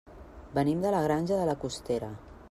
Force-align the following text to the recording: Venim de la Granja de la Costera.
Venim 0.59 0.79
de 0.85 0.93
la 0.95 1.01
Granja 1.07 1.37
de 1.41 1.45
la 1.51 1.55
Costera. 1.65 2.09